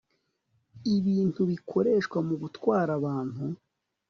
[0.95, 3.43] ibintu bikoreshwa mu gutwara abantu